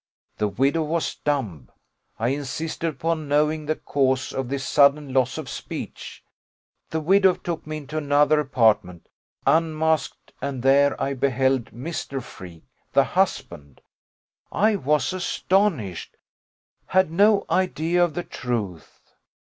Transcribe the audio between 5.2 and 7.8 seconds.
of speech. The widow took me